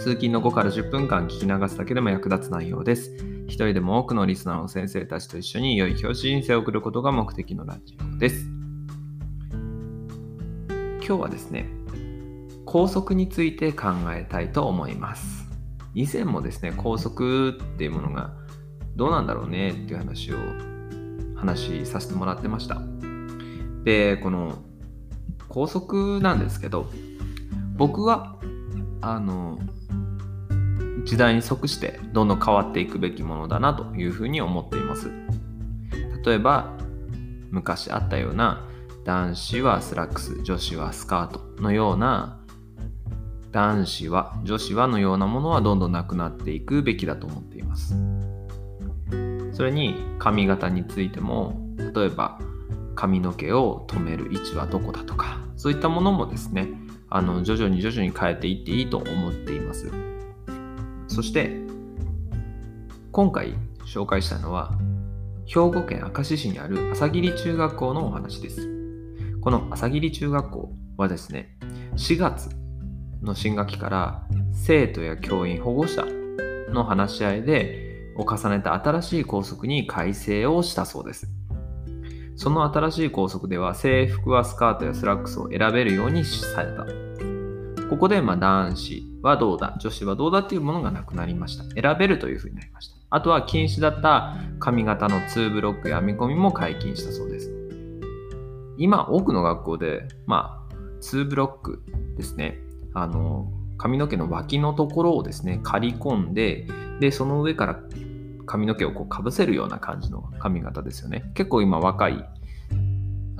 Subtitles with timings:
[0.00, 3.14] 通勤の5から10分間聞き流すだけでも役立つ内容です。
[3.48, 8.46] 一人でも多くのリスナーの先生たちと一緒に良い教師人生を送ることが目的のラジオです。
[11.06, 11.68] 今日はですね、
[12.64, 15.46] 校則について考えたいと思います。
[15.94, 18.32] 以前もですね、校則っていうものが
[18.96, 20.36] どうなんだろうねっていう話を
[21.36, 22.80] 話しさせてもらってました。
[23.84, 24.62] で、この
[25.50, 26.90] 校則なんですけど、
[27.76, 28.38] 僕は
[29.02, 29.58] あの
[31.04, 35.10] 時代に即してどんどん変わっていくべきものだなというふうに思っています。
[36.24, 36.76] 例えば
[37.50, 38.66] 昔あったような
[39.04, 42.38] 男子はスラックス女子はスカートのような
[43.50, 47.94] 男子は女子はのようなものはどんどんなくなっていくべきだと思っています。
[49.52, 51.60] それに髪型についても
[51.94, 52.38] 例えば
[52.94, 56.68] 髪の毛を留める位置はどこだとかそういったものもですね
[57.08, 59.90] あの徐々に徐々に変えていっていいと思っています。
[61.20, 61.50] そして
[63.12, 63.52] 今回
[63.84, 64.72] 紹介したのは
[65.44, 68.66] 兵庫県明石市にある朝霧中学校のお話です。
[69.42, 71.58] この朝霧中学校はですね
[71.96, 72.48] 4月
[73.20, 76.06] の新学期から生徒や教員保護者
[76.72, 81.28] の話し合いでを重ねた新しい校則に改正をしたそうです。
[82.34, 86.86] その新しい校則では制服はスカートやスラックスを選べるようにされた。
[88.00, 91.64] ここでま男子はどうだ、女子はどうだっていうものがなくなりました。
[91.78, 92.96] 選べるというふうになりました。
[93.10, 97.52] あとは禁止だった髪型の2ブロックや編み込みも解禁したそうです。
[98.78, 101.82] 今、多くの学校で、まあ、2ブロック
[102.16, 102.56] ですね。
[102.94, 106.66] あの、髪の毛の脇のところをですね、刈り込んで、
[107.00, 107.80] で、その上から
[108.46, 111.30] 髪の毛をこうかぶせるような感じの髪型ですよね。
[111.34, 112.24] 結構今若い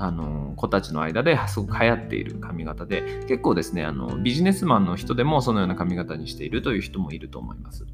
[0.02, 7.84] あの子たちの間ですごく流行っている髪型で結構ですねあのビジネスマンの人でもそのような髪型にしているという人もいると思います。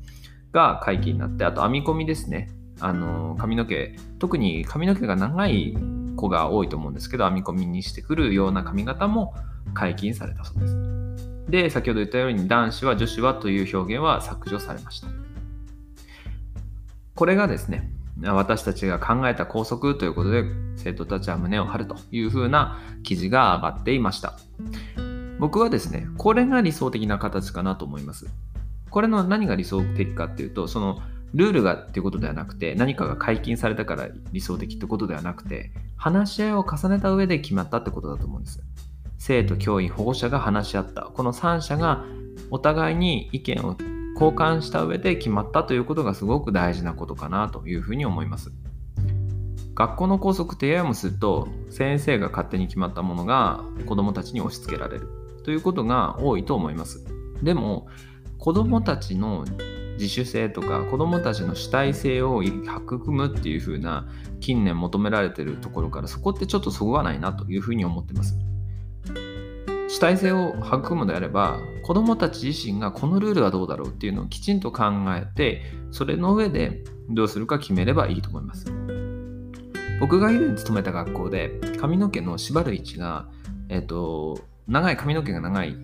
[0.53, 2.49] が解禁になってあと編み込みですね。
[2.79, 5.77] あの髪の毛特に髪の毛が長い
[6.15, 9.35] 子が多いと思うんですけど編み込みにしてくるような髪型も
[9.75, 10.77] 解禁されたそうです。
[11.49, 15.09] で先ほど言ったように男子は女子はという表現は削除されました。
[17.17, 17.91] これがですね
[18.23, 20.45] 私たちが考えた校則ということで
[20.77, 24.39] 生徒たちは胸を張るというふうな記事が上がっていました。
[25.39, 28.27] 僕はですねこれが理想的な形かなと思います。
[28.91, 31.03] これの何が理想的かっていうとその
[31.35, 38.63] ルールがっていうことではなくて何かが解禁されたから理想的ってことではなくて話し合いを重ねた上で決まったってことだと思うんです。
[39.19, 41.03] 生徒教員保護者が話し合った。
[41.03, 42.05] この3者が
[42.51, 43.77] お互いに意見を
[44.19, 48.51] 交換した上で決まったということがすごく大事なことかなというふうに思います。
[49.75, 55.09] 学校の校則ってややもすると先生が勝手に決まったものが子どもたちに押し付けられる
[55.45, 57.05] ということが多いと思います。
[57.43, 57.87] でも
[58.39, 59.45] 子どもたちの
[59.99, 64.09] 自主性とか子どもたちの主体性を育むっていうふうな
[64.41, 68.39] 近年求められてるところからそこってちょっとそぐわないなというふうに思ってます。
[69.97, 74.85] 主体性を育むのであれば子どもたち自身がこのルールはどうだろうっていうのをきちんと考
[75.17, 78.67] えてそれの上でどうするか決めればいいと思います。
[79.99, 83.31] 僕が以前勤めた学校で髪の毛の縛る位置が、
[83.71, 85.75] えっと長い髪の毛が長い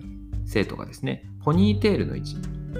[0.45, 2.35] 生徒がですねポニーテールの位置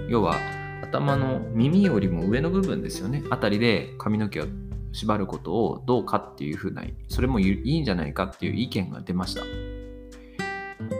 [0.09, 0.35] 要は
[0.83, 3.23] 頭の耳よりも上の部分ですよね。
[3.31, 4.45] あたりで髪の毛を
[4.91, 9.72] 縛ることをどうかっていうふうなそれもいいんじゃないかっていう意見が出ました。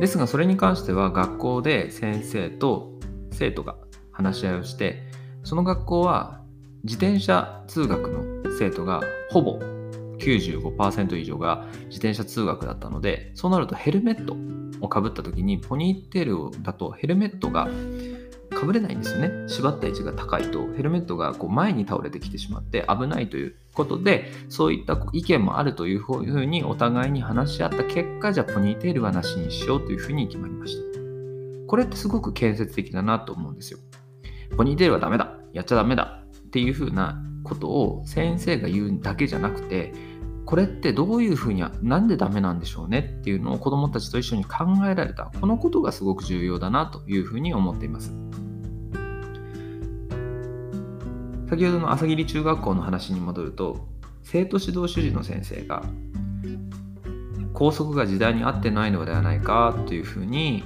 [0.04, 2.92] ですがそれに関しては学校で先生と
[3.32, 3.78] 生徒が
[4.12, 5.02] 話し合いをして
[5.46, 6.42] その学校は
[6.84, 9.60] 自転車通学の生徒がほぼ
[10.18, 14.36] 95%以上が自転車通学だったのでそうなるとヘルメット
[14.86, 17.70] をかぶった時にポニーテールだとヘルメットが
[18.64, 19.30] かぶれないんですよね。
[19.48, 31.00] 縛った位置が高いとヘルメットがこう前に倒れてきてしまって危ないということでそういった意見もあるというふうにお互いに話し合った結果じゃあポニーテールはなしにしようというふうに決まりました。
[31.68, 33.80] これってすごく建設的だなと思うんですよ。
[34.56, 35.36] ポニーテールはダメだ。
[35.52, 39.92] やっちゃダメだっていうふうなことを先生が言うだけじゃなくて
[40.46, 45.32] これってどういうふうになんでダメなんでしょうねっていうのを子どもたちと一緒に考えられた。
[45.40, 48.14] このことがすごく重要だなというふうに思っています。
[51.54, 53.88] 先ほどの朝霧中学校の話に戻ると
[54.24, 55.84] 生徒指導主事の先生が
[57.54, 60.64] 校則が時代に合ってないのではないかというふうに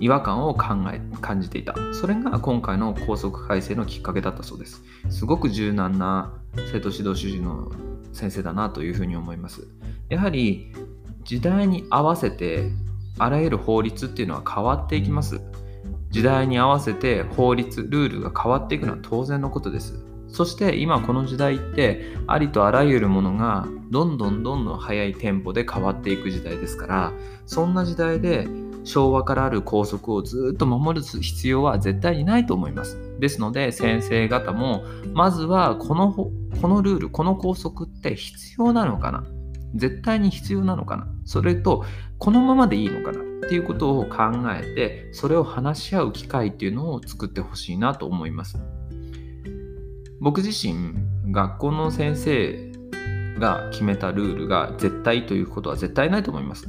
[0.00, 1.76] 違和感を考え感じていた。
[1.92, 4.82] それが今回の校則改正のきっかけだったそうです。
[5.10, 6.34] すごく柔軟な
[6.72, 7.70] 生徒指導主事の
[8.12, 9.68] 先生だなというふうに思います。
[10.08, 10.74] やはり
[11.22, 12.72] 時代に合わせて
[13.20, 15.40] あらゆる法律っていうのは変わっていきます。
[16.14, 27.12] 時代に合わせて法律ルールが変わっていくのは当然のことですそして今この時代ってありとあらゆるものがどんどんどんどん速いテンポで変わっていく時代ですから
[27.46, 28.46] そんな時代で
[28.84, 32.98] 昭和からある校則をずっと守る必要は絶対にないと思います。
[33.18, 34.84] ですので先生方も
[35.14, 36.30] まずはこのこ
[36.68, 39.24] のルールこの校則って必要なのかな？
[39.74, 41.06] 絶対に必要なのかな？
[41.24, 41.84] それと
[42.18, 43.20] このままでいいのかな？
[43.20, 44.16] っていうことを考
[44.58, 48.58] えてそれを話し合う機会っていうのを作ってほしいなと思います。
[50.20, 50.94] 僕自身
[51.30, 52.72] 学校の先生
[53.38, 56.68] が決めたルールが絶対ということは絶対ないと思います。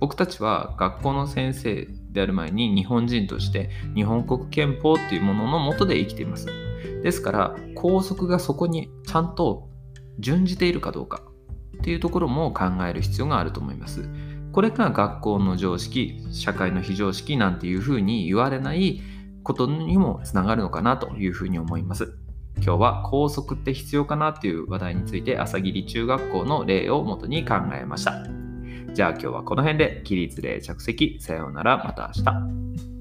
[0.00, 6.46] 僕たちは学校の先生である前に日本人として日本国憲法っていうもののもとで生きています。
[7.02, 9.68] ですから校則がそこにちゃんと
[10.18, 11.22] 準じているかどうか
[11.86, 14.08] っていうところも考える必要があると思います。
[14.50, 19.00] これが学校の常識、社会の非常識なんていうふうに言われない
[19.44, 22.18] ことにもつながるのかなというふうに思います。
[22.56, 28.26] 今日は校則って必要かなっていう話題について朝霧中学校の例をもとに考えました。
[28.92, 32.95] じゃあ今日はこの辺で起立例着席さようならまた明日。